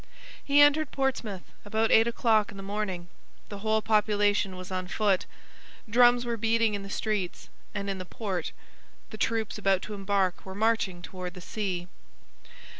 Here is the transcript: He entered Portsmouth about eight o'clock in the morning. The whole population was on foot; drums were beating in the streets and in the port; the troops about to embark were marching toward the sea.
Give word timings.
He 0.43 0.61
entered 0.61 0.89
Portsmouth 0.89 1.43
about 1.63 1.91
eight 1.91 2.07
o'clock 2.07 2.49
in 2.49 2.57
the 2.57 2.63
morning. 2.63 3.07
The 3.49 3.59
whole 3.59 3.83
population 3.83 4.57
was 4.57 4.71
on 4.71 4.87
foot; 4.87 5.27
drums 5.87 6.25
were 6.25 6.37
beating 6.37 6.73
in 6.73 6.81
the 6.81 6.89
streets 6.89 7.49
and 7.75 7.87
in 7.87 7.99
the 7.99 8.03
port; 8.03 8.51
the 9.11 9.17
troops 9.19 9.59
about 9.59 9.83
to 9.83 9.93
embark 9.93 10.43
were 10.43 10.55
marching 10.55 11.03
toward 11.03 11.35
the 11.35 11.39
sea. 11.41 11.87